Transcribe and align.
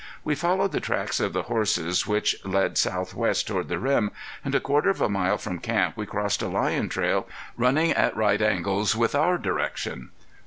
We 0.23 0.33
followed 0.33 0.71
the 0.71 0.79
tracks 0.79 1.19
of 1.19 1.31
the 1.31 1.43
horses 1.43 2.07
which 2.07 2.35
lead 2.43 2.75
southwest 2.75 3.45
toward 3.45 3.67
the 3.67 3.77
rim, 3.77 4.09
and 4.43 4.55
a 4.55 4.59
quarter 4.59 4.89
of 4.89 4.99
a 4.99 5.07
mile 5.09 5.37
from 5.37 5.59
camp 5.59 5.95
we 5.95 6.07
crossed 6.07 6.41
a 6.41 6.47
lion 6.47 6.89
trail 6.89 7.27
running 7.55 7.91
at 7.91 8.17
right 8.17 8.41
angles 8.41 8.95
with 8.97 9.13
our 9.13 9.37
direction. 9.37 10.09